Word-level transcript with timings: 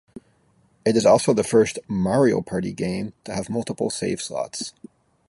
It 0.83 0.97
is 0.97 1.05
also 1.05 1.31
the 1.31 1.43
first 1.43 1.77
"Mario 1.87 2.41
Party" 2.41 2.73
game 2.73 3.13
to 3.25 3.35
have 3.35 3.51
multiple 3.51 3.91
save 3.91 4.19
slots. 4.19 4.73